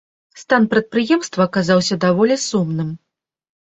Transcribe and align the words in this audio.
Стан 0.43 0.65
прадпрыемства 0.71 1.41
аказаўся 1.51 2.01
даволі 2.09 2.43
сумным. 2.49 2.95